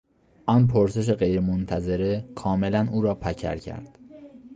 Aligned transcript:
آن 0.45 0.67
پرسش 0.67 1.09
غیرمنتظره 1.09 2.25
کاملا 2.35 2.87
او 2.91 3.01
را 3.01 3.15
پکر 3.15 3.55
کرد. 3.57 3.99